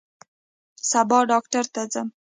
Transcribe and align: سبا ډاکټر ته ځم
سبا 0.89 1.19
ډاکټر 1.31 1.65
ته 1.73 1.81
ځم 1.93 2.07